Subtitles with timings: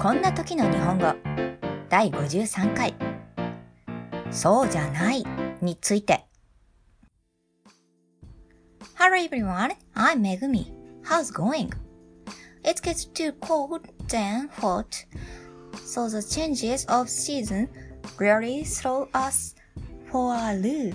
[0.00, 1.14] こんな時の日本語
[1.90, 2.94] 第53回
[4.30, 5.22] そうじゃない
[5.60, 6.24] について
[8.94, 10.72] Hello everyone, I'm Megumi.
[11.04, 11.70] How's going?
[12.64, 15.04] It gets too cold than hot,
[15.84, 17.68] so the changes of season
[18.18, 19.54] really throw us
[20.10, 20.94] for a loop.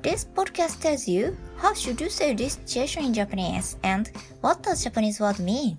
[0.00, 4.10] This podcast tells you how should you say this situation in Japanese and
[4.40, 5.76] what does Japanese word mean.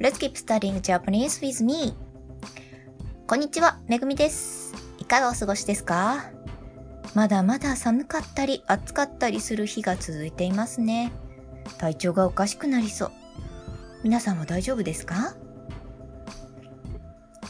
[0.00, 1.94] Let's keep studying Japanese with me.
[3.28, 4.74] こんにちは、めぐみです。
[4.98, 6.30] いかがお過ごしですか？
[7.14, 11.12] まだまだ寒かったり暑かったりする日が続いていますね。
[11.78, 13.12] 体調がおかしくなりそう。
[14.02, 15.36] 皆さんは大丈夫ですか？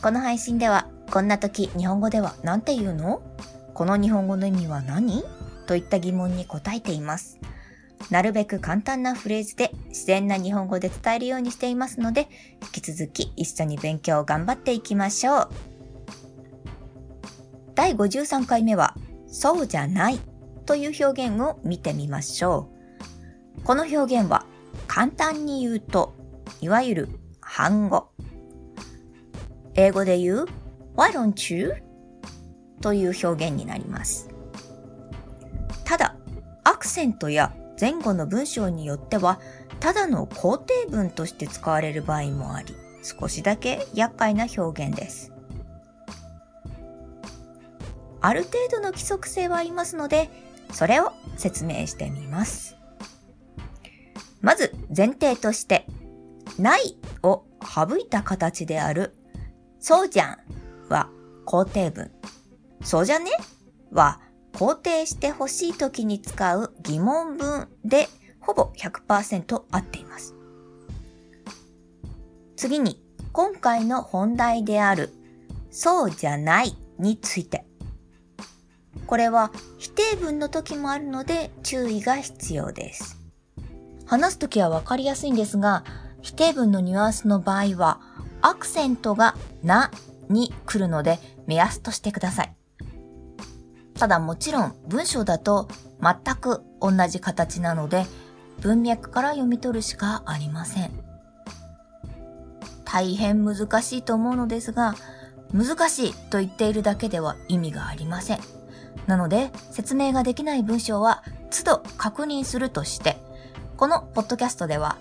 [0.03, 3.23] この配信では、こんな時日本語では何て言うの？
[3.73, 5.25] この日本語の意味は何？
[5.67, 7.39] といった疑問に答えています。
[8.11, 12.29] なるべく簡単なフレーズで自然な日本語で伝えるようにしていますので、
[12.75, 15.49] 引き続き一緒に勉強を頑張っていきましょう。
[17.75, 18.95] 第53回目は、
[19.27, 20.21] そうじゃない
[20.67, 22.69] という表現を見てみましょ
[23.59, 23.63] う。
[23.63, 24.45] この表現は
[24.87, 26.15] 簡単に言うと、
[26.61, 27.09] いわゆる
[27.41, 28.11] 反語。
[29.75, 30.47] 英語で言う
[30.97, 31.75] Why don't you?
[32.81, 34.29] という表現になります。
[35.85, 36.17] ただ、
[36.65, 39.41] アクセントや前後の文章によっては、
[39.81, 45.33] ただの肯定文として使われる場合もあり、少しだけ厄介な表現です。
[48.21, 50.31] ある程度の規則性はありますので、
[50.73, 52.77] それを説明してみます。
[54.41, 55.87] まず前提として、
[56.59, 59.15] ないを省いた形である、
[59.81, 60.39] そうじゃん
[60.89, 61.11] は
[61.47, 62.11] 肯定文。
[62.83, 63.31] そうじゃね
[63.91, 64.21] は
[64.55, 68.09] 肯定してほしい時に使う疑問文で
[68.41, 70.35] ほぼ100%合っています。
[72.57, 75.11] 次に今回の本題である
[75.71, 77.67] そうじゃないについて。
[79.07, 83.19] これは否定文の時もあるので注意が必要です。
[84.07, 85.85] 話す時はわかりやすいんですが、
[86.23, 88.01] 否定文のニュアンスの場合は
[88.41, 89.91] アクセントがな
[90.29, 92.55] に来るので目安としてください。
[93.99, 95.69] ただもちろん文章だと
[96.01, 98.07] 全く同じ形なので
[98.61, 100.91] 文脈から読み取るしかありません。
[102.85, 104.95] 大変難しいと思うのですが、
[105.53, 108.39] 難しいと言っているだけでは意味がありません。
[109.07, 113.17] なので説明ができない文章は都度確認するとして、
[113.77, 114.97] このポッドキャストでは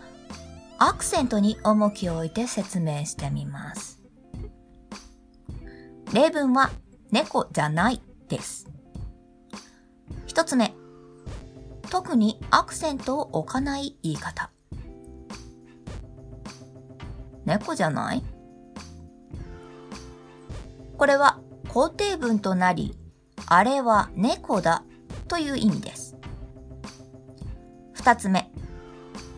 [0.79, 4.01] アクセントに重きを置いて説明してみます。
[6.13, 6.71] 例文は
[7.11, 8.67] 猫じゃないです。
[10.25, 10.73] 一つ目。
[11.89, 14.49] 特にアクセントを置かない言い方。
[17.45, 18.23] 猫じゃない？
[20.97, 22.97] これは肯定文となり、
[23.47, 24.83] あれは猫だ
[25.27, 26.15] という意味です。
[27.93, 28.51] 二つ目。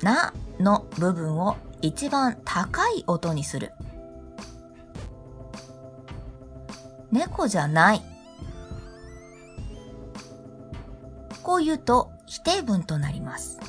[0.01, 3.71] なの部分を一番高い音にする。
[7.11, 8.01] 猫じゃない。
[11.55, 13.61] こう言うと否定文となります。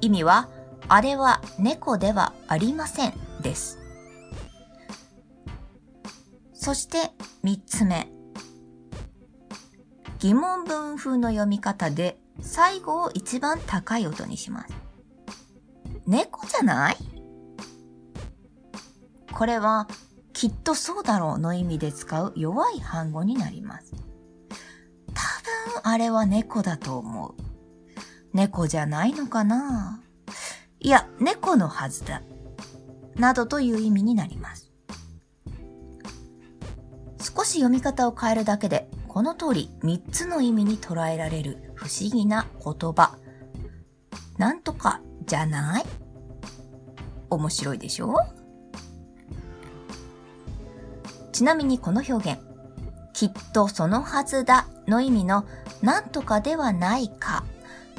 [0.00, 0.48] 意味は、
[0.88, 3.78] あれは猫ではありませんです。
[6.52, 7.12] そして
[7.44, 8.08] 三つ目。
[10.18, 14.74] 疑問文風の読み方で最後を一番高い音にします。
[16.08, 16.96] 猫じゃない？
[19.32, 19.86] これは
[20.32, 23.92] きっとそうだろうの意味で使う弱い反語になります。
[25.84, 27.34] あれは猫だと思う。
[28.32, 30.00] 猫じゃないのかな？
[30.80, 32.22] いや、猫のはずだ。
[33.16, 34.70] などという意味になります。
[37.18, 43.16] 少し読み方を変えるだけで、この通り3つの意味に捉えられる不思議な言葉。
[44.38, 45.84] なんとかじゃない？
[47.30, 48.14] 面白いでしょ？
[51.32, 52.40] ちなみにこの表現、
[53.12, 55.46] きっとそのはずだの意味の
[55.82, 57.44] なんとかではないか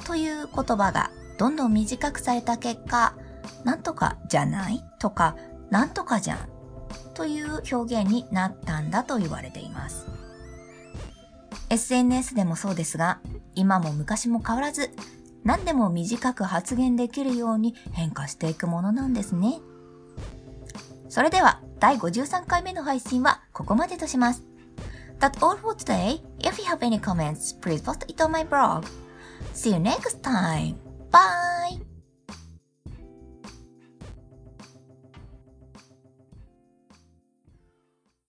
[0.05, 3.13] という言葉がどんどん短くされた結果、
[3.63, 5.35] なんとかじゃないとか、
[5.69, 6.49] なんとかじゃん
[7.13, 10.07] という表現になったんだと言われています。
[11.69, 13.19] SNS でもそうですが、
[13.55, 14.91] 今も昔も変わらず、
[15.43, 19.59] 何でも短く発言できるように変化していくものなんですね。
[21.09, 24.43] それでは、第53回目の配信はここまでとします。
[25.19, 26.21] That's all for today.
[26.39, 28.85] If you have any comments, please post it on my blog.
[29.53, 30.79] See you next time.
[31.09, 31.86] Bye!